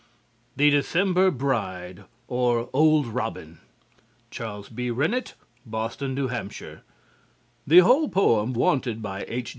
[0.55, 3.59] "THE DECEMBER BRIDE, OR OLD ROBIN"
[4.31, 4.89] Charles B.
[4.89, 6.63] Rennit, Boston, N.H.
[7.67, 9.49] The whole poem wanted by "H.